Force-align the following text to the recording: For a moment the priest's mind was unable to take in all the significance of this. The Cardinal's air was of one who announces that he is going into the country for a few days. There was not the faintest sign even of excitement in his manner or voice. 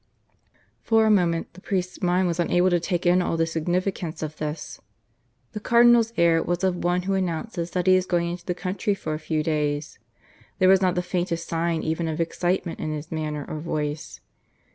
For 0.81 1.05
a 1.05 1.11
moment 1.11 1.53
the 1.53 1.61
priest's 1.61 2.01
mind 2.01 2.27
was 2.27 2.39
unable 2.39 2.71
to 2.71 2.79
take 2.79 3.05
in 3.05 3.21
all 3.21 3.37
the 3.37 3.45
significance 3.45 4.23
of 4.23 4.35
this. 4.37 4.81
The 5.51 5.59
Cardinal's 5.59 6.11
air 6.17 6.41
was 6.41 6.63
of 6.63 6.83
one 6.83 7.03
who 7.03 7.13
announces 7.13 7.69
that 7.77 7.85
he 7.85 7.95
is 7.95 8.07
going 8.07 8.31
into 8.31 8.45
the 8.47 8.55
country 8.55 8.95
for 8.95 9.13
a 9.13 9.19
few 9.19 9.43
days. 9.43 9.99
There 10.57 10.69
was 10.69 10.81
not 10.81 10.95
the 10.95 11.03
faintest 11.03 11.47
sign 11.47 11.83
even 11.83 12.07
of 12.07 12.19
excitement 12.19 12.79
in 12.79 12.91
his 12.91 13.11
manner 13.11 13.45
or 13.47 13.59
voice. 13.59 14.21